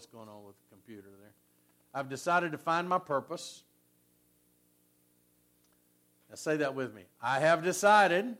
[0.00, 1.34] what's going on with the computer there.
[1.92, 3.64] I've decided to find my purpose.
[6.30, 7.02] Now say that with me.
[7.20, 8.34] I have decided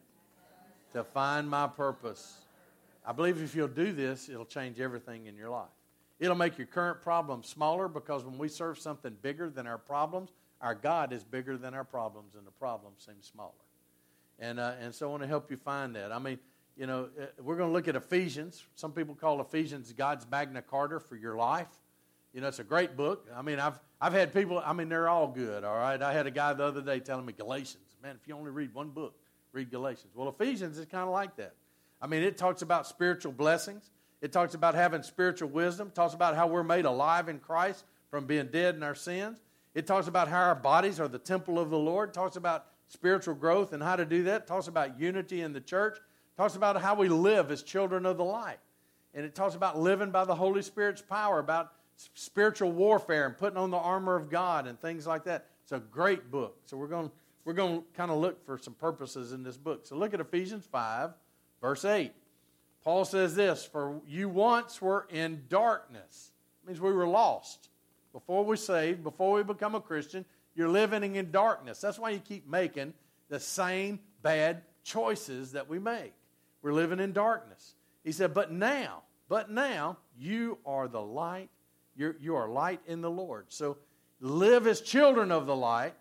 [0.95, 2.39] to find my purpose.
[3.05, 5.69] I believe if you'll do this, it'll change everything in your life.
[6.19, 10.31] It'll make your current problems smaller because when we serve something bigger than our problems,
[10.63, 13.51] our God is bigger than our problems, and the problems seem smaller.
[14.39, 16.11] And, uh, and so I want to help you find that.
[16.11, 16.39] I mean,
[16.77, 18.65] you know, uh, we're going to look at Ephesians.
[18.75, 21.69] Some people call Ephesians God's Magna Carta for your life.
[22.33, 23.27] You know, it's a great book.
[23.37, 26.01] I mean, I've, I've had people, I mean, they're all good, all right?
[26.01, 27.85] I had a guy the other day telling me Galatians.
[28.03, 29.15] Man, if you only read one book,
[29.53, 30.13] read Galatians.
[30.15, 31.55] Well, Ephesians is kind of like that.
[32.01, 33.91] I mean, it talks about spiritual blessings.
[34.23, 35.89] It talks about having spiritual wisdom.
[35.89, 39.39] It talks about how we're made alive in Christ from being dead in our sins.
[39.75, 42.11] It talks about how our bodies are the temple of the Lord.
[42.11, 44.43] It talks about spiritual growth and how to do that.
[44.43, 45.99] It talks about unity in the church.
[46.33, 48.59] It talks about how we live as children of the light.
[49.15, 51.73] And it talks about living by the Holy Spirit's power, about
[52.15, 55.47] spiritual warfare and putting on the armor of God and things like that.
[55.63, 56.57] It's a great book.
[56.65, 57.11] So we're going
[57.45, 59.87] we're going to kind of look for some purposes in this book.
[59.87, 61.11] So look at Ephesians 5,
[61.61, 62.13] verse 8.
[62.85, 66.33] Paul says this For you once were in darkness.
[66.63, 67.69] It means we were lost.
[68.13, 70.25] Before we saved, before we become a Christian,
[70.55, 71.81] you're living in darkness.
[71.81, 72.93] That's why you keep making
[73.29, 76.13] the same bad choices that we make.
[76.63, 77.75] We're living in darkness.
[78.05, 81.51] He said, But now, but now, you are the light.
[81.97, 83.47] You're, you are light in the Lord.
[83.49, 83.79] So
[84.21, 85.95] live as children of the light.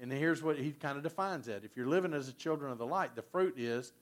[0.00, 1.64] And here's what he kind of defines that.
[1.64, 3.92] If you're living as a children of the light, the fruit is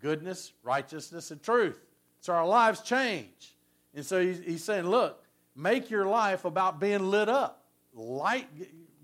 [0.00, 1.80] goodness, righteousness, and truth.
[2.20, 3.54] So our lives change.
[3.94, 5.22] And so he's, he's saying, look,
[5.54, 7.62] make your life about being lit up.
[7.94, 8.48] Light,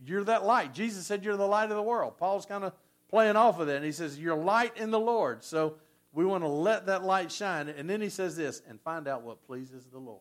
[0.04, 0.74] you're that light.
[0.74, 2.18] Jesus said you're the light of the world.
[2.18, 2.72] Paul's kind of
[3.08, 3.76] playing off of that.
[3.76, 5.44] And he says, You're light in the Lord.
[5.44, 5.74] So
[6.12, 7.68] we want to let that light shine.
[7.68, 10.20] And then he says this, and find out what pleases the Lord.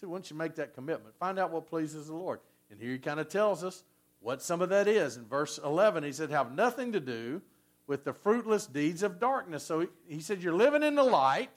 [0.00, 2.40] See, once you make that commitment, find out what pleases the Lord.
[2.70, 3.84] And here he kind of tells us
[4.20, 5.16] what some of that is.
[5.16, 7.42] In verse 11, he said, Have nothing to do
[7.86, 9.64] with the fruitless deeds of darkness.
[9.64, 11.50] So he, he said, You're living in the light.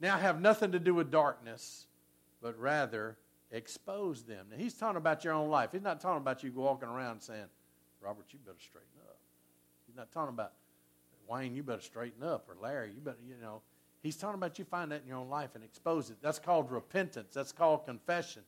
[0.00, 1.86] Now have nothing to do with darkness,
[2.40, 3.16] but rather
[3.50, 4.46] expose them.
[4.50, 5.70] Now he's talking about your own life.
[5.72, 7.46] He's not talking about you walking around saying,
[8.00, 9.18] Robert, you better straighten up.
[9.86, 10.52] He's not talking about
[11.28, 13.60] Wayne, you better straighten up, or Larry, you better, you know.
[14.02, 16.16] He's talking about you find that in your own life and expose it.
[16.22, 17.34] That's called repentance.
[17.34, 18.42] That's called confession.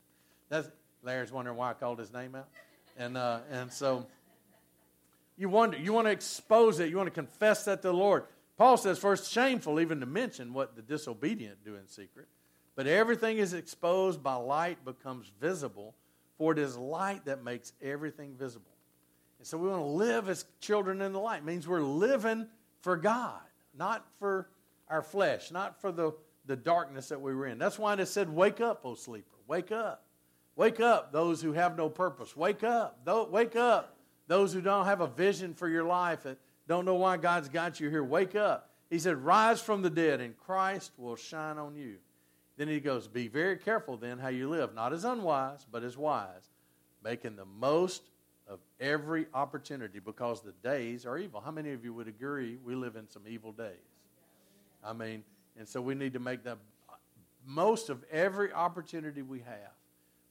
[0.48, 0.68] That's,
[1.02, 2.48] Larry's wondering why I called his name out.
[2.96, 4.06] And, uh, and so
[5.36, 8.24] you wonder, you want to expose it, you want to confess that to the Lord.
[8.56, 12.26] Paul says, first, shameful even to mention what the disobedient do in secret.
[12.76, 15.94] But everything is exposed by light becomes visible,
[16.38, 18.70] for it is light that makes everything visible.
[19.38, 21.38] And so we want to live as children in the light.
[21.38, 22.46] It means we're living
[22.80, 23.40] for God,
[23.76, 24.48] not for
[24.88, 26.12] our flesh, not for the,
[26.46, 27.58] the darkness that we were in.
[27.58, 29.36] That's why it said, Wake up, O sleeper.
[29.46, 30.04] Wake up.
[30.56, 32.36] Wake up, those who have no purpose.
[32.36, 33.00] Wake up.
[33.30, 33.96] Wake up,
[34.26, 37.80] those who don't have a vision for your life, that don't know why God's got
[37.80, 38.04] you here.
[38.04, 38.70] Wake up.
[38.90, 41.96] He said, Rise from the dead, and Christ will shine on you.
[42.56, 45.96] Then he goes, Be very careful then how you live, not as unwise, but as
[45.96, 46.50] wise,
[47.02, 48.09] making the most
[48.50, 51.40] of every opportunity because the days are evil.
[51.40, 53.76] How many of you would agree we live in some evil days?
[54.84, 55.22] I mean,
[55.56, 56.58] and so we need to make the
[57.46, 59.72] most of every opportunity we have.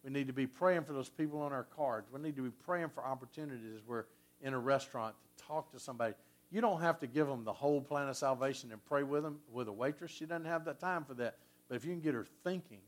[0.04, 2.10] We need to be praying for those people on our cards.
[2.12, 4.06] We need to be praying for opportunities we're
[4.42, 6.14] in a restaurant to talk to somebody.
[6.52, 9.40] You don't have to give them the whole plan of salvation and pray with them
[9.52, 10.12] with a waitress.
[10.12, 11.38] She doesn't have that time for that.
[11.68, 12.80] But if you can get her thinking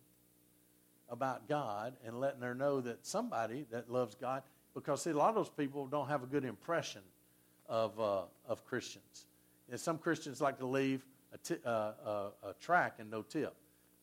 [1.09, 4.43] about God and letting her know that somebody that loves God,
[4.73, 7.01] because see, a lot of those people don't have a good impression
[7.67, 9.27] of, uh, of Christians.
[9.69, 13.55] And some Christians like to leave a, t- uh, uh, a tract and no tip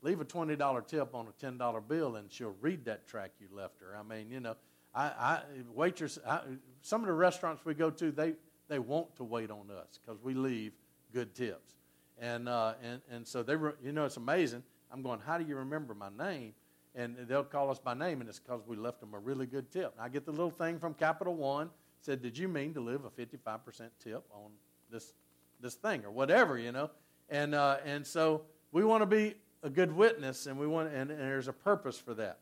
[0.03, 3.81] leave a $20 tip on a $10 bill and she'll read that tract you left
[3.81, 3.97] her.
[3.97, 4.57] I mean, you know,
[4.95, 5.41] I, I
[5.75, 6.41] waitress, I,
[6.83, 8.35] some of the restaurants we go to, they,
[8.69, 10.73] they want to wait on us because we leave
[11.13, 11.75] good tips.
[12.21, 14.63] And, uh, and, and so they, re, you know, it's amazing.
[14.91, 16.55] I'm going, how do you remember my name?
[16.95, 19.71] And they'll call us by name, and it's because we left them a really good
[19.71, 19.95] tip.
[20.01, 21.71] I get the little thing from Capital One
[22.01, 24.51] said, "Did you mean to leave a 55% tip on
[24.91, 25.13] this
[25.61, 26.91] this thing or whatever?" You know,
[27.29, 28.43] and uh, and so
[28.73, 31.99] we want to be a good witness, and we want, and, and there's a purpose
[31.99, 32.39] for that.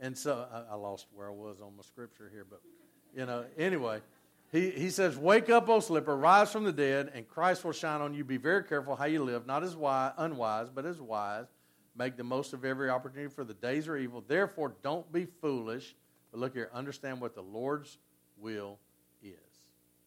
[0.00, 2.60] And so I, I, lost where I was on my scripture here, but
[3.16, 4.00] you know, anyway,
[4.52, 8.00] he, he says, Wake up, O slipper, rise from the dead, and Christ will shine
[8.00, 8.24] on you.
[8.24, 11.46] Be very careful how you live, not as wise, unwise, but as wise.
[11.98, 14.22] Make the most of every opportunity, for the days are evil.
[14.26, 15.94] Therefore, don't be foolish,
[16.30, 17.98] but look here, understand what the Lord's
[18.38, 18.78] will
[19.22, 19.32] is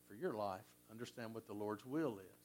[0.08, 0.62] for your life.
[0.92, 2.40] Understand what the Lord's will is.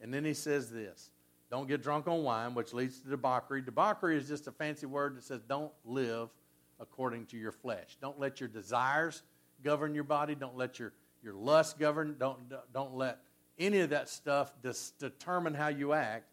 [0.00, 1.10] And then he says this
[1.50, 3.62] Don't get drunk on wine, which leads to debauchery.
[3.62, 6.30] Debauchery is just a fancy word that says don't live
[6.80, 7.96] according to your flesh.
[8.00, 9.22] Don't let your desires
[9.62, 10.34] govern your body.
[10.34, 10.92] Don't let your,
[11.22, 12.16] your lust govern.
[12.18, 12.38] Don't,
[12.72, 13.18] don't let
[13.58, 14.52] any of that stuff
[14.98, 16.31] determine how you act.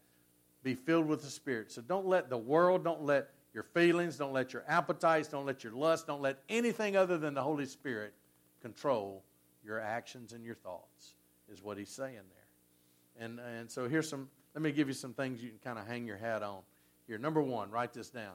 [0.62, 1.72] Be filled with the Spirit.
[1.72, 5.64] So don't let the world, don't let your feelings, don't let your appetites, don't let
[5.64, 8.12] your lust, don't let anything other than the Holy Spirit
[8.60, 9.22] control
[9.64, 11.14] your actions and your thoughts,
[11.52, 13.24] is what he's saying there.
[13.24, 15.86] And, and so here's some, let me give you some things you can kind of
[15.86, 16.60] hang your hat on.
[17.06, 18.34] Here, number one, write this down.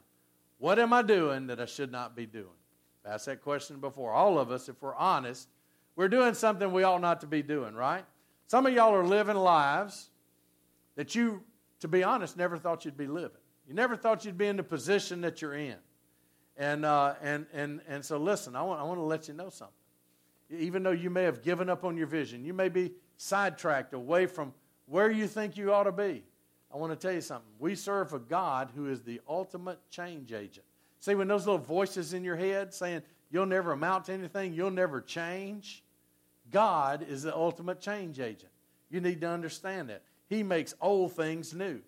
[0.58, 2.46] What am I doing that I should not be doing?
[3.06, 4.12] I asked that question before.
[4.12, 5.48] All of us, if we're honest,
[5.96, 8.04] we're doing something we ought not to be doing, right?
[8.48, 10.10] Some of y'all are living lives
[10.96, 11.42] that you,
[11.86, 13.38] to be honest, never thought you'd be living.
[13.68, 15.76] You never thought you'd be in the position that you're in.
[16.58, 19.52] And, uh, and, and, and so, listen, I want, I want to let you know
[19.52, 19.76] something.
[20.50, 24.26] Even though you may have given up on your vision, you may be sidetracked away
[24.26, 24.52] from
[24.88, 26.24] where you think you ought to be.
[26.74, 27.52] I want to tell you something.
[27.60, 30.66] We serve a God who is the ultimate change agent.
[31.02, 34.72] See, when those little voices in your head saying, you'll never amount to anything, you'll
[34.72, 35.84] never change,
[36.50, 38.52] God is the ultimate change agent.
[38.90, 40.02] You need to understand that.
[40.30, 41.82] He makes old things new.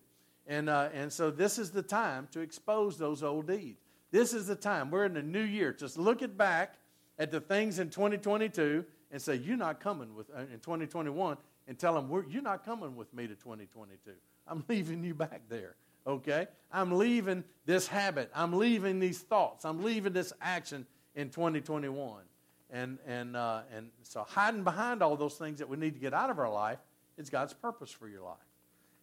[0.45, 3.81] And, uh, and so this is the time to expose those old deeds.
[4.11, 4.89] This is the time.
[4.89, 5.73] We're in the new year.
[5.73, 6.75] Just look it back
[7.19, 11.37] at the things in 2022 and say, You're not coming with uh, in 2021,
[11.67, 14.11] and tell them, You're not coming with me to 2022.
[14.47, 15.75] I'm leaving you back there.
[16.05, 16.47] Okay?
[16.71, 18.31] I'm leaving this habit.
[18.33, 19.65] I'm leaving these thoughts.
[19.65, 20.85] I'm leaving this action
[21.15, 22.21] in 2021.
[22.69, 26.13] And, and, uh, and so hiding behind all those things that we need to get
[26.13, 26.79] out of our life
[27.17, 28.37] is God's purpose for your life.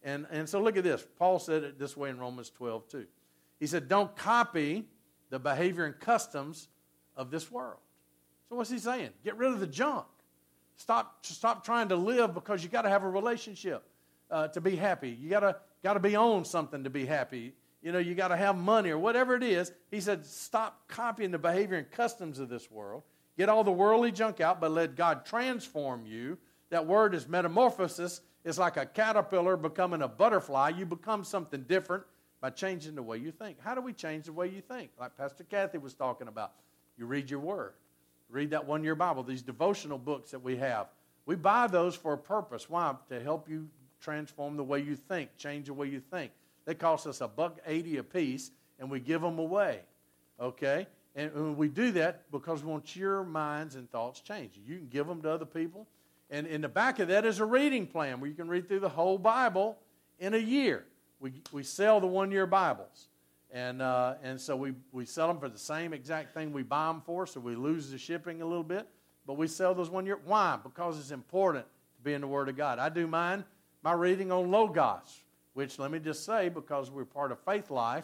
[0.03, 1.05] And, and so look at this.
[1.17, 3.05] Paul said it this way in Romans 12, too.
[3.59, 4.85] He said, Don't copy
[5.29, 6.67] the behavior and customs
[7.15, 7.79] of this world.
[8.49, 9.09] So what's he saying?
[9.23, 10.05] Get rid of the junk.
[10.77, 13.83] Stop, stop trying to live because you got to have a relationship
[14.29, 15.09] uh, to be happy.
[15.09, 17.53] You got to got to be on something to be happy.
[17.83, 19.71] You know, you got to have money or whatever it is.
[19.91, 23.03] He said, stop copying the behavior and customs of this world.
[23.37, 26.39] Get all the worldly junk out, but let God transform you.
[26.75, 28.19] That word is metamorphosis.
[28.43, 30.73] It's like a caterpillar becoming a butterfly.
[30.77, 32.03] You become something different
[32.41, 33.61] by changing the way you think.
[33.61, 34.89] How do we change the way you think?
[34.99, 36.51] Like Pastor Kathy was talking about.
[36.97, 37.75] You read your word.
[38.29, 40.87] Read that one year Bible, these devotional books that we have.
[41.25, 42.69] We buy those for a purpose.
[42.69, 42.93] Why?
[43.07, 43.69] To help you
[44.01, 46.33] transform the way you think, change the way you think.
[46.65, 49.79] They cost us a buck eighty a piece, and we give them away.
[50.41, 50.87] Okay?
[51.15, 54.57] And we do that because we want your minds and thoughts changed.
[54.67, 55.87] You can give them to other people.
[56.35, 58.81] And in the back of that is a reading plan where you can read through
[58.81, 59.77] the whole Bible
[60.19, 60.83] in a year.
[61.21, 63.07] We, we sell the one year Bibles.
[63.51, 66.87] And, uh, and so we, we sell them for the same exact thing we buy
[66.87, 68.85] them for, so we lose the shipping a little bit.
[69.25, 70.19] But we sell those one year.
[70.25, 70.59] Why?
[70.61, 71.63] Because it's important
[71.95, 72.79] to be in the Word of God.
[72.79, 73.45] I do mine,
[73.81, 75.23] my reading on Logos,
[75.53, 78.03] which let me just say, because we're part of Faithlife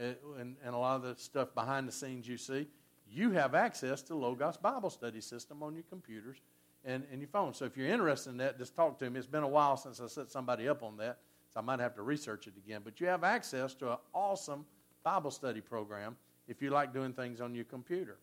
[0.00, 2.68] uh, and, and a lot of the stuff behind the scenes you see,
[3.06, 6.38] you have access to Logos Bible Study System on your computers
[6.86, 7.52] and, and your phone.
[7.52, 9.18] So if you're interested in that, just talk to me.
[9.18, 11.18] It's been a while since I set somebody up on that,
[11.52, 12.80] so I might have to research it again.
[12.84, 14.64] But you have access to an awesome
[15.02, 16.16] Bible study program
[16.48, 18.16] if you like doing things on your computer.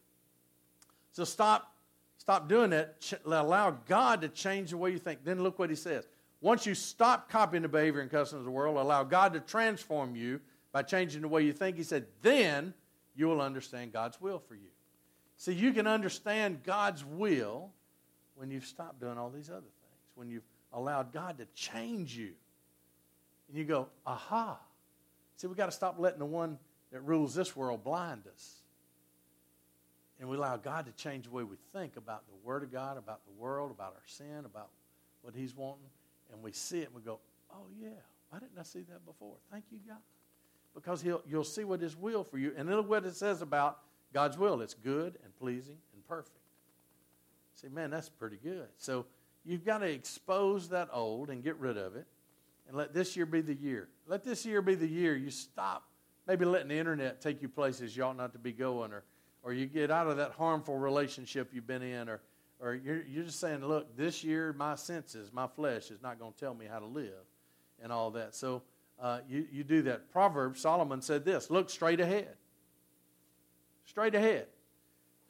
[1.11, 1.75] So stop,
[2.17, 2.99] stop doing that.
[3.01, 5.23] Ch- allow God to change the way you think.
[5.23, 6.07] Then look what he says.
[6.41, 10.15] Once you stop copying the behavior and customs of the world, allow God to transform
[10.15, 11.77] you by changing the way you think.
[11.77, 12.73] He said, then
[13.15, 14.69] you will understand God's will for you.
[15.37, 17.71] See, you can understand God's will
[18.35, 22.31] when you've stopped doing all these other things, when you've allowed God to change you.
[23.47, 24.59] And you go, aha.
[25.37, 26.57] See, we've got to stop letting the one
[26.91, 28.61] that rules this world blind us.
[30.19, 32.97] And we allow God to change the way we think about the Word of God,
[32.97, 34.69] about the world, about our sin, about
[35.21, 35.89] what He's wanting.
[36.31, 37.19] And we see it and we go,
[37.51, 37.89] oh, yeah,
[38.29, 39.35] why didn't I see that before?
[39.51, 39.97] Thank you, God.
[40.73, 42.53] Because he'll, you'll see what His will for you.
[42.57, 43.79] And look what it says about
[44.13, 46.42] God's will it's good and pleasing and perfect.
[47.63, 48.67] Say, man, that's pretty good.
[48.77, 49.05] So
[49.45, 52.05] you've got to expose that old and get rid of it.
[52.67, 53.87] And let this year be the year.
[54.05, 55.83] Let this year be the year you stop
[56.27, 59.03] maybe letting the internet take you places you ought not to be going, or,
[59.43, 62.21] or you get out of that harmful relationship you've been in, or,
[62.59, 66.33] or you're, you're just saying, look, this year my senses, my flesh is not going
[66.33, 67.25] to tell me how to live
[67.81, 68.35] and all that.
[68.35, 68.63] So
[69.01, 70.11] uh, you, you do that.
[70.11, 72.35] Proverbs, Solomon said this look straight ahead.
[73.85, 74.47] Straight ahead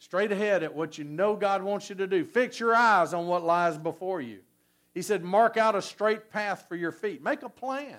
[0.03, 2.25] straight ahead at what you know God wants you to do.
[2.25, 4.39] Fix your eyes on what lies before you.
[4.93, 7.23] He said, Mark out a straight path for your feet.
[7.23, 7.95] Make a plan.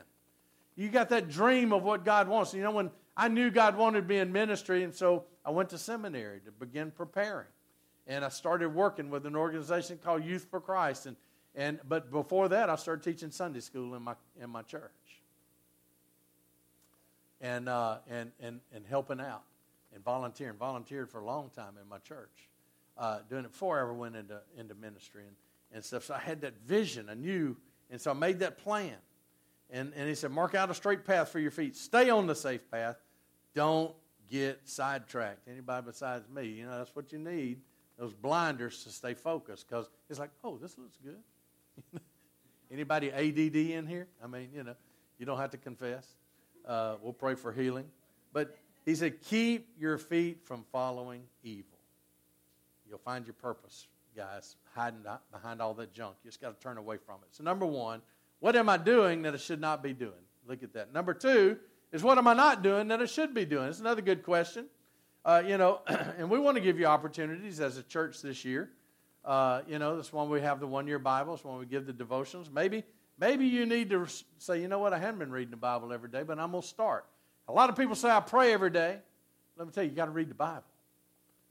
[0.77, 2.53] You got that dream of what God wants.
[2.53, 5.79] You know, when I knew God wanted me in ministry, and so I went to
[5.79, 7.47] seminary to begin preparing.
[8.07, 11.07] And I started working with an organization called Youth for Christ.
[11.07, 11.17] And,
[11.55, 14.91] and, but before that, I started teaching Sunday school in my, in my church.
[17.41, 19.45] and, uh, and, and, and helping out
[19.95, 20.57] and volunteering.
[20.57, 22.49] Volunteered for a long time in my church,
[22.99, 25.37] uh, doing it before I ever went into, into ministry and,
[25.73, 26.05] and stuff.
[26.05, 27.09] So I had that vision.
[27.09, 27.57] I knew,
[27.91, 28.97] and so I made that plan.
[29.71, 31.77] And, and he said, Mark out a straight path for your feet.
[31.77, 32.97] Stay on the safe path.
[33.55, 33.95] Don't
[34.31, 35.49] get sidetracked.
[35.49, 37.61] Anybody besides me, you know, that's what you need
[37.99, 42.01] those blinders to stay focused because it's like, oh, this looks good.
[42.73, 44.09] Anybody ADD in here?
[44.23, 44.75] I mean, you know,
[45.19, 46.07] you don't have to confess.
[46.67, 47.87] Uh, we'll pray for healing.
[48.33, 51.79] But he said, keep your feet from following evil.
[52.89, 53.87] You'll find your purpose,
[54.17, 55.01] guys, hiding
[55.33, 56.17] behind all that junk.
[56.23, 57.29] You just got to turn away from it.
[57.31, 58.03] So, number one,
[58.41, 60.13] what am I doing that I should not be doing?
[60.47, 60.93] Look at that.
[60.93, 61.59] Number two
[61.93, 63.69] is what am I not doing that I should be doing?
[63.69, 64.67] It's another good question.
[65.25, 68.71] Uh, you know, and we want to give you opportunities as a church this year.
[69.25, 71.87] Uh, you know, that's when we have the one year Bible, Bibles, when we give
[71.87, 72.51] the devotions.
[72.53, 72.85] Maybe,
[73.19, 76.11] maybe you need to say, you know what, I haven't been reading the Bible every
[76.11, 77.07] day, but I'm going to start.
[77.49, 78.99] A lot of people say, I pray every day.
[79.57, 80.65] Let me tell you, you got to read the Bible.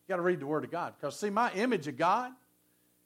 [0.08, 0.94] You got to read the Word of God.
[1.00, 2.32] Because, see, my image of God,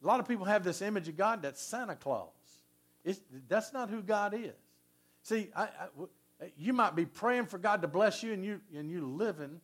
[0.02, 2.28] a lot of people have this image of God that's Santa Claus.
[3.04, 4.52] It's, that's not who God is.
[5.22, 8.90] See, I, I, you might be praying for God to bless you, and you and
[8.90, 9.60] you living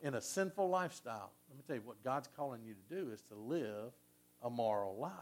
[0.00, 1.32] in a sinful lifestyle.
[1.48, 3.92] Let me tell you what God's calling you to do is to live
[4.42, 5.12] a moral life.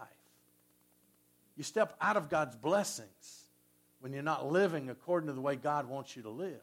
[1.55, 3.45] You step out of God's blessings
[3.99, 6.61] when you're not living according to the way God wants you to live.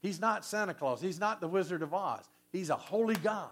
[0.00, 1.00] He's not Santa Claus.
[1.00, 2.24] He's not the Wizard of Oz.
[2.52, 3.48] He's a holy God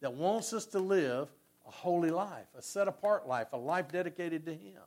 [0.00, 1.28] that wants us to live
[1.66, 4.80] a holy life, a set apart life, a life dedicated to Him.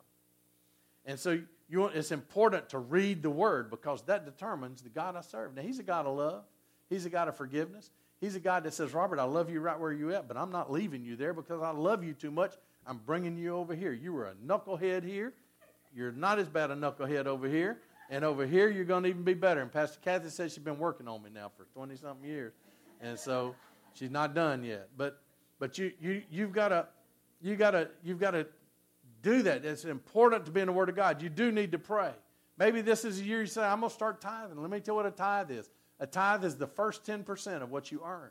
[1.04, 5.20] And so you, it's important to read the Word because that determines the God I
[5.20, 5.54] serve.
[5.54, 6.44] Now, He's a God of love,
[6.88, 7.90] He's a God of forgiveness.
[8.20, 10.52] He's a God that says, Robert, I love you right where you're at, but I'm
[10.52, 12.54] not leaving you there because I love you too much.
[12.86, 13.92] I'm bringing you over here.
[13.92, 15.32] You were a knucklehead here.
[15.92, 17.78] You're not as bad a knucklehead over here.
[18.12, 19.62] And over here, you're going to even be better.
[19.62, 22.52] And Pastor Kathy says she's been working on me now for 20 something years.
[23.00, 23.54] And so
[23.94, 24.90] she's not done yet.
[24.98, 25.22] But,
[25.58, 26.86] but you, you, you've got to,
[27.40, 28.46] you gotta, you've got to
[29.22, 29.64] do that.
[29.64, 31.22] It's important to be in the Word of God.
[31.22, 32.10] You do need to pray.
[32.58, 34.60] Maybe this is a year you say, I'm going to start tithing.
[34.60, 35.70] Let me tell you what a tithe is.
[35.98, 38.28] A tithe is the first 10% of what you earn.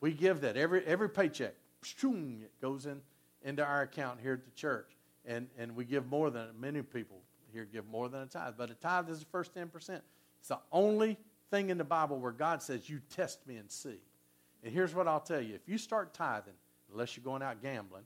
[0.00, 1.54] We give that every, every paycheck.
[1.82, 3.00] It goes in
[3.42, 4.96] into our account here at the church.
[5.26, 7.20] And, and we give more than, many people
[7.52, 8.54] here give more than a tithe.
[8.56, 10.00] But a tithe is the first 10%.
[10.38, 11.16] It's the only
[11.50, 14.00] thing in the Bible where God says, You test me and see.
[14.62, 16.54] And here's what I'll tell you if you start tithing,
[16.92, 18.04] unless you're going out gambling,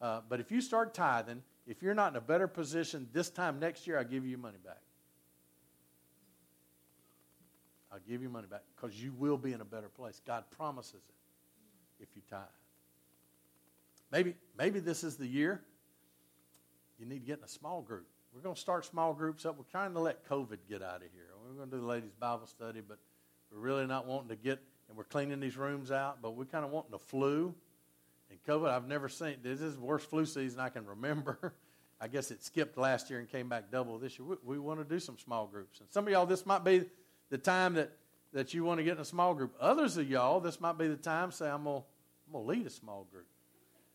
[0.00, 3.58] uh, but if you start tithing, if you're not in a better position this time
[3.58, 4.80] next year, I'll give you money back.
[7.92, 10.20] I'll give you money back because you will be in a better place.
[10.26, 12.40] God promises it if you tithe.
[14.10, 15.62] Maybe, maybe this is the year
[16.98, 18.06] you need to get in a small group.
[18.34, 19.56] We're going to start small groups up.
[19.56, 21.26] We're trying to let COVID get out of here.
[21.44, 22.98] We're going to do the ladies' Bible study, but
[23.50, 26.64] we're really not wanting to get, and we're cleaning these rooms out, but we're kind
[26.64, 27.54] of wanting the flu.
[28.30, 31.54] And COVID, I've never seen, this is the worst flu season I can remember.
[32.00, 34.28] I guess it skipped last year and came back double this year.
[34.28, 35.80] We, we want to do some small groups.
[35.80, 36.84] And some of y'all, this might be
[37.30, 37.90] the time that,
[38.32, 39.54] that you want to get in a small group.
[39.60, 41.82] Others of y'all, this might be the time say, I'm going
[42.28, 43.26] I'm to lead a small group.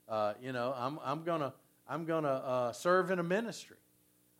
[0.10, 1.54] Uh, you know, I'm, I'm going to
[1.88, 3.78] I'm gonna, uh, serve in a ministry.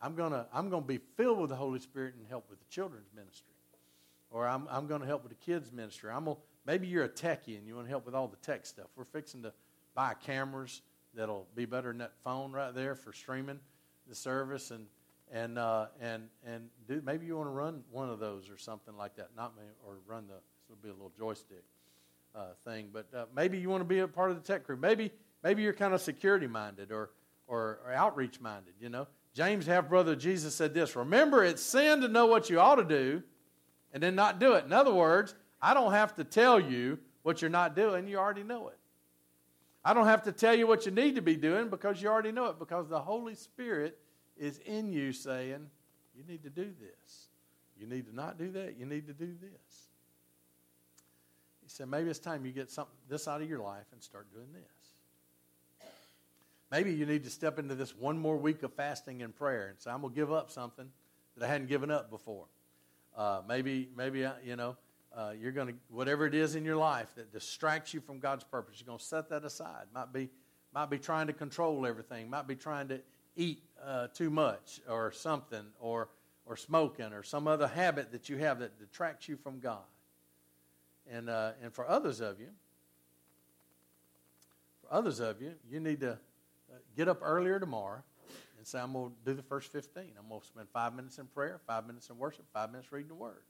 [0.04, 2.66] I'm going to I'm gonna be filled with the Holy Spirit and help with the
[2.70, 3.54] children's ministry.
[4.30, 6.12] Or I'm, I'm going to help with the kids' ministry.
[6.12, 8.66] I'm gonna, maybe you're a techie and you want to help with all the tech
[8.66, 8.88] stuff.
[8.96, 9.54] We're fixing to
[9.96, 10.82] buy cameras
[11.14, 13.60] that'll be better than that phone right there for streaming
[14.10, 14.88] the service and
[15.32, 18.98] and uh, and and do, maybe you want to run one of those or something
[18.98, 19.30] like that.
[19.38, 21.64] Not me, or run the this will be a little joystick
[22.36, 24.78] uh, thing, but uh, maybe you want to be a part of the tech crew.
[24.78, 25.12] Maybe
[25.44, 27.12] maybe you're kind of security minded or,
[27.48, 28.74] or or outreach minded.
[28.80, 32.50] You know, James half brother of Jesus said this: Remember, it's sin to know what
[32.50, 33.24] you ought to do,
[33.92, 34.66] and then not do it.
[34.66, 38.44] In other words, I don't have to tell you what you're not doing; you already
[38.44, 38.78] know it.
[39.86, 42.32] I don't have to tell you what you need to be doing because you already
[42.32, 44.00] know it because the Holy Spirit
[44.38, 45.70] is in you saying,
[46.16, 47.28] you need to do this.
[47.78, 48.78] You need to not do that.
[48.78, 49.88] You need to do this.
[51.62, 54.32] He said, maybe it's time you get something this out of your life and start
[54.34, 54.83] doing this.
[56.74, 59.80] Maybe you need to step into this one more week of fasting and prayer and
[59.80, 60.90] say, I'm going to give up something
[61.38, 62.46] that I hadn't given up before.
[63.16, 64.76] Uh, maybe, maybe uh, you know,
[65.16, 68.44] uh, you're going to whatever it is in your life that distracts you from God's
[68.44, 68.78] purpose.
[68.80, 69.86] You're going to set that aside.
[69.94, 70.32] Might be,
[70.74, 72.28] might be trying to control everything.
[72.28, 73.02] Might be trying to
[73.36, 76.10] eat uh, too much or something or,
[76.48, 79.86] or smoking or some other habit that you have that detracts you from God.
[81.08, 82.50] And, uh, and for others of you,
[84.82, 86.18] for others of you, you need to
[86.96, 88.04] get up earlier tomorrow
[88.58, 90.04] and say, I'm going to do the first 15.
[90.18, 93.10] I'm going to spend five minutes in prayer, five minutes in worship, five minutes reading
[93.10, 93.44] the Word.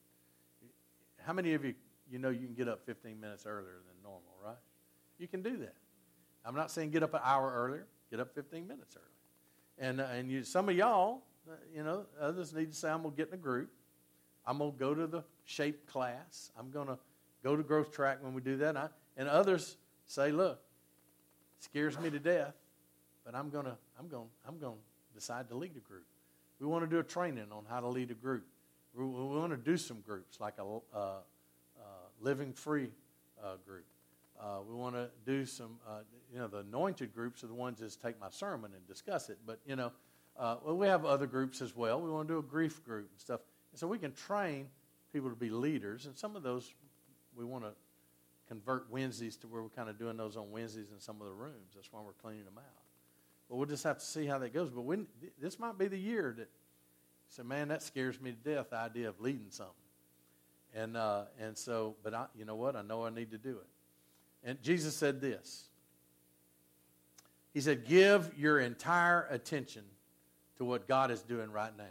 [1.25, 1.75] how many of you
[2.09, 4.57] you know you can get up 15 minutes earlier than normal, right?
[5.17, 5.75] You can do that.
[6.45, 7.87] I'm not saying get up an hour earlier.
[8.11, 9.87] Get up 15 minutes early.
[9.89, 13.03] And uh, and you, some of y'all, uh, you know, others need to say, I'm
[13.03, 13.71] gonna get in a group.
[14.45, 16.51] I'm gonna go to the shape class.
[16.57, 16.97] I'm gonna
[17.43, 18.69] go to growth track when we do that.
[18.69, 20.59] And, I, and others say, look,
[21.59, 22.53] scares me to death,
[23.25, 24.75] but I'm gonna I'm gonna I'm gonna
[25.13, 26.05] decide to lead a group.
[26.59, 28.45] We want to do a training on how to lead a group.
[28.95, 31.19] We, we want to do some groups like a uh, uh,
[32.21, 32.89] living free
[33.43, 33.85] uh, group.
[34.39, 35.99] Uh, we want to do some, uh,
[36.31, 39.37] you know, the anointed groups are the ones that take my sermon and discuss it.
[39.45, 39.91] But, you know,
[40.37, 42.01] uh, well, we have other groups as well.
[42.01, 43.41] We want to do a grief group and stuff.
[43.71, 44.67] And so we can train
[45.11, 46.07] people to be leaders.
[46.07, 46.73] And some of those
[47.35, 47.71] we want to
[48.47, 51.33] convert Wednesdays to where we're kind of doing those on Wednesdays in some of the
[51.33, 51.73] rooms.
[51.75, 52.82] That's why we're cleaning them out.
[53.53, 54.71] But we'll just have to see how that goes.
[54.71, 55.05] But when,
[55.39, 56.49] this might be the year that,
[57.27, 59.75] say, man, that scares me to death, the idea of leading something.
[60.73, 62.75] And, uh, and so, but I, you know what?
[62.75, 63.67] I know I need to do it.
[64.43, 65.65] And Jesus said this
[67.53, 69.83] He said, Give your entire attention
[70.57, 71.83] to what God is doing right now.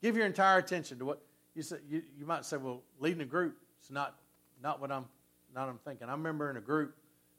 [0.00, 1.20] Give your entire attention to what
[1.54, 1.76] you say.
[1.86, 4.16] You, you might say, Well, leading a group is not,
[4.62, 5.04] not what I'm
[5.54, 6.08] not I'm thinking.
[6.08, 6.94] I remember in a group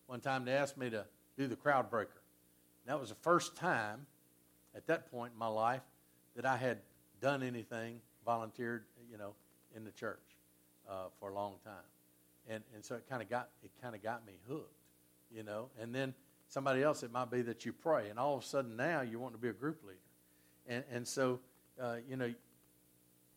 [0.06, 1.04] one time they asked me to
[1.36, 2.21] do the crowd breaker.
[2.86, 4.06] That was the first time
[4.76, 5.82] at that point in my life
[6.36, 6.80] that I had
[7.22, 9.34] done anything, volunteered, you know,
[9.76, 10.20] in the church
[10.90, 11.84] uh, for a long time
[12.50, 14.74] and and so it kind of got it kind of got me hooked,
[15.34, 15.70] you know.
[15.80, 16.14] And then
[16.48, 19.20] somebody else, it might be that you pray, and all of a sudden now you
[19.20, 20.00] want to be a group leader,
[20.68, 21.40] and and so
[21.82, 22.34] uh, you know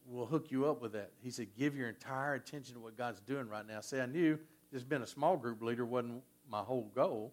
[0.06, 1.12] we'll hook you up with that.
[1.22, 3.80] He said, give your entire attention to what God's doing right now.
[3.80, 4.38] Say, I knew
[4.70, 7.32] just being a small group leader wasn't my whole goal,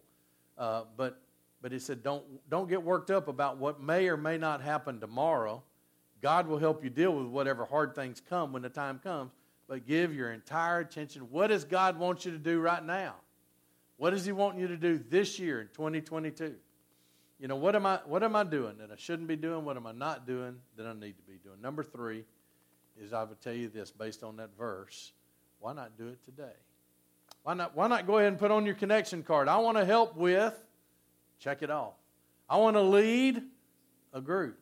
[0.56, 1.20] uh, but
[1.62, 5.00] but he said, don't don't get worked up about what may or may not happen
[5.00, 5.62] tomorrow.
[6.20, 9.32] God will help you deal with whatever hard things come when the time comes
[9.72, 11.22] but give your entire attention.
[11.30, 13.14] What does God want you to do right now?
[13.96, 16.54] What does He want you to do this year in 2022?
[17.38, 19.64] You know, what am I what am I doing that I shouldn't be doing?
[19.64, 21.60] What am I not doing that I need to be doing?
[21.62, 22.24] Number three
[23.00, 25.12] is I would tell you this based on that verse.
[25.58, 26.52] Why not do it today?
[27.42, 29.48] Why not, why not go ahead and put on your connection card?
[29.48, 30.54] I want to help with,
[31.42, 31.94] check it off.
[32.48, 33.42] I want to lead
[34.12, 34.58] a group.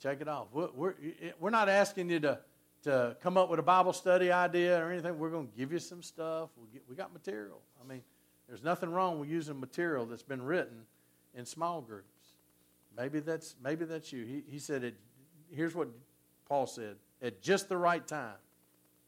[0.00, 0.48] Check it off.
[0.52, 0.94] We're,
[1.38, 2.38] we're not asking you to
[2.84, 5.78] to come up with a Bible study idea or anything, we're going to give you
[5.78, 6.50] some stuff.
[6.60, 7.62] we get, we got material.
[7.82, 8.02] I mean,
[8.46, 10.82] there's nothing wrong with using material that's been written
[11.34, 12.34] in small groups.
[12.94, 14.24] Maybe that's maybe that's you.
[14.24, 14.96] He, he said it.
[15.50, 15.88] Here's what
[16.46, 18.36] Paul said: at just the right time.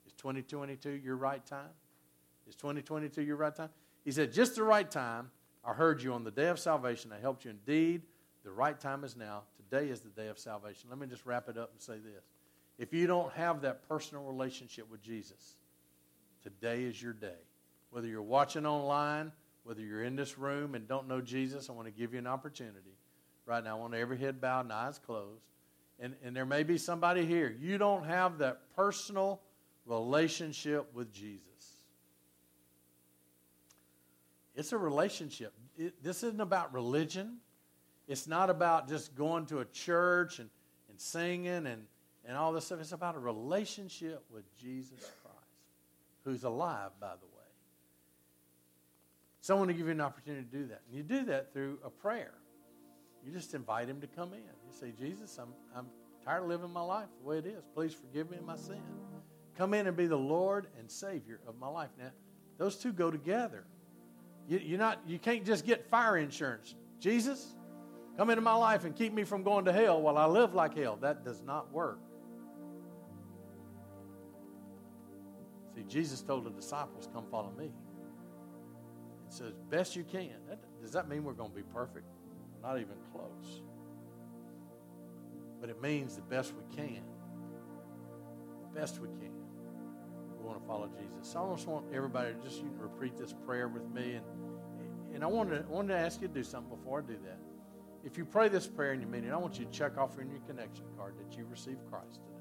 [0.07, 1.69] Is 2022 your right time?
[2.49, 3.69] Is 2022 your right time?
[4.05, 5.31] He said, just the right time.
[5.67, 7.13] I heard you on the day of salvation.
[7.13, 8.03] I helped you indeed.
[8.45, 9.43] The right time is now.
[9.57, 10.89] Today is the day of salvation.
[10.89, 12.25] Let me just wrap it up and say this.
[12.79, 15.57] If you don't have that personal relationship with Jesus,
[16.45, 17.41] today is your day.
[17.91, 19.33] Whether you're watching online,
[19.65, 22.27] whether you're in this room and don't know Jesus, I want to give you an
[22.29, 22.97] opportunity.
[23.47, 25.43] Right now, I want every head bowed and eyes closed.
[25.99, 27.57] And, and there may be somebody here.
[27.59, 29.41] You don't have that personal
[29.87, 31.43] relationship with Jesus.
[34.57, 35.53] It's a relationship.
[35.77, 37.37] It, this isn't about religion.
[38.09, 40.49] It's not about just going to a church and,
[40.89, 41.85] and singing and,
[42.25, 42.81] and all this stuff.
[42.81, 45.37] It's about a relationship with Jesus Christ,
[46.25, 47.33] who's alive, by the way.
[49.43, 50.83] Someone to give you an opportunity to do that.
[50.89, 52.35] And you do that through a prayer.
[53.25, 54.39] You just invite him to come in.
[54.39, 55.87] You say, Jesus, I'm, I'm
[56.25, 57.65] tired of living my life the way it is.
[57.75, 58.81] Please forgive me my sin.
[59.57, 61.91] Come in and be the Lord and Savior of my life.
[61.99, 62.11] Now,
[62.59, 63.65] those two go together.
[64.49, 66.75] You, you're not, you can't just get fire insurance.
[67.01, 67.55] Jesus,
[68.17, 70.77] come into my life and keep me from going to hell while I live like
[70.77, 70.97] hell.
[71.01, 71.99] That does not work.
[75.75, 77.71] See, Jesus told the disciples, Come follow me.
[79.29, 80.33] He says, Best you can.
[80.49, 82.07] That, does that mean we're going to be perfect?
[82.63, 83.63] Not even close.
[85.61, 87.03] But it means the best we can.
[88.63, 89.33] The best we can.
[90.39, 91.33] We want to follow Jesus.
[91.33, 94.15] So I just want everybody to just you can repeat this prayer with me.
[94.15, 94.25] And,
[95.17, 97.39] and I wanted, I wanted to ask you to do something before I do that.
[98.05, 100.31] If you pray this prayer in your meeting, I want you to check off in
[100.31, 102.35] your connection card that you received Christ today.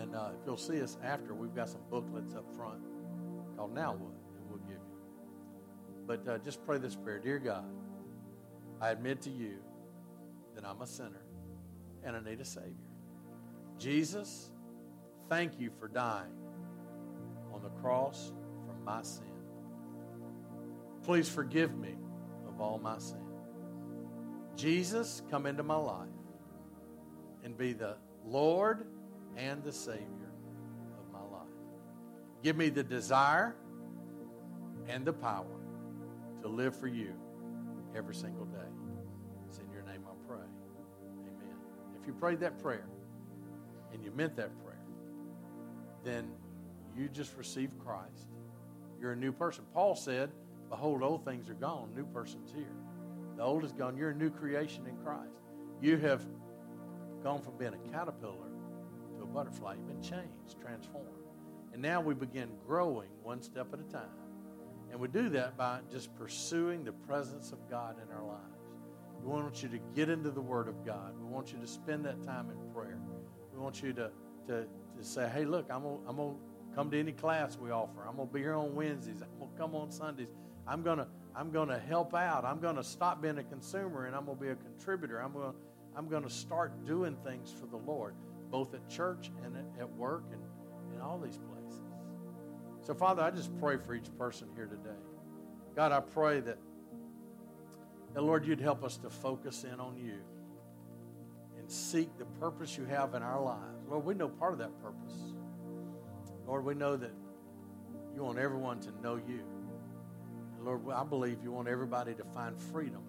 [0.00, 2.80] And uh, if you'll see us after, we've got some booklets up front
[3.56, 6.06] called Now What, and we'll give you.
[6.06, 7.66] But uh, just pray this prayer Dear God,
[8.80, 9.56] I admit to you
[10.54, 11.24] that I'm a sinner
[12.04, 12.70] and I need a Savior.
[13.78, 14.52] Jesus,
[15.28, 16.36] thank you for dying
[17.52, 18.32] on the cross
[18.64, 19.35] for my sin.
[21.06, 21.94] Please forgive me
[22.48, 23.22] of all my sin.
[24.56, 26.08] Jesus, come into my life
[27.44, 28.88] and be the Lord
[29.36, 30.32] and the Savior
[30.98, 31.46] of my life.
[32.42, 33.54] Give me the desire
[34.88, 35.60] and the power
[36.42, 37.12] to live for you
[37.94, 38.58] every single day.
[39.46, 40.38] It's in your name I pray.
[41.20, 41.56] Amen.
[42.00, 42.88] If you prayed that prayer
[43.92, 44.82] and you meant that prayer,
[46.02, 46.32] then
[46.96, 48.26] you just received Christ.
[49.00, 49.62] You're a new person.
[49.72, 50.32] Paul said,
[50.68, 52.74] Behold, old things are gone, new person's here.
[53.36, 53.96] The old is gone.
[53.96, 55.42] You're a new creation in Christ.
[55.80, 56.24] You have
[57.22, 58.48] gone from being a caterpillar
[59.18, 59.74] to a butterfly.
[59.74, 61.08] You've been changed, transformed.
[61.72, 64.08] And now we begin growing one step at a time.
[64.90, 68.40] And we do that by just pursuing the presence of God in our lives.
[69.22, 71.12] We want you to get into the Word of God.
[71.20, 72.98] We want you to spend that time in prayer.
[73.52, 74.10] We want you to,
[74.46, 78.06] to, to say, hey, look, I'm going to come to any class we offer.
[78.08, 79.22] I'm going to be here on Wednesdays.
[79.22, 80.28] I'm going to come on Sundays.
[80.66, 82.46] I'm going to I'm going to help out.
[82.46, 85.20] I'm going to stop being a consumer and I'm going to be a contributor.
[85.20, 85.58] I'm going to,
[85.94, 88.14] I'm going to start doing things for the Lord,
[88.50, 90.40] both at church and at work and
[90.94, 91.82] in all these places.
[92.80, 94.96] So, Father, I just pray for each person here today.
[95.74, 96.56] God, I pray that,
[98.14, 100.20] that, Lord, you'd help us to focus in on you
[101.58, 103.84] and seek the purpose you have in our lives.
[103.90, 105.34] Lord, we know part of that purpose.
[106.46, 107.12] Lord, we know that
[108.14, 109.42] you want everyone to know you.
[110.66, 113.02] Lord, I believe you want everybody to find freedom.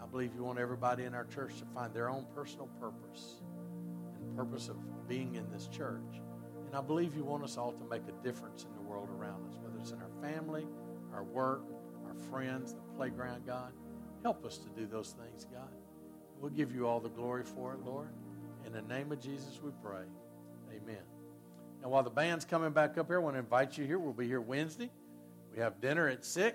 [0.00, 3.42] I believe you want everybody in our church to find their own personal purpose
[4.14, 4.76] and purpose of
[5.08, 6.20] being in this church.
[6.66, 9.44] And I believe you want us all to make a difference in the world around
[9.48, 10.64] us, whether it's in our family,
[11.12, 11.64] our work,
[12.06, 13.72] our friends, the playground, God.
[14.22, 15.74] Help us to do those things, God.
[16.38, 18.10] We'll give you all the glory for it, Lord.
[18.64, 20.04] In the name of Jesus, we pray.
[20.70, 21.02] Amen.
[21.82, 23.98] Now, while the band's coming back up here, I want to invite you here.
[23.98, 24.90] We'll be here Wednesday.
[25.52, 26.50] We have dinner at 6.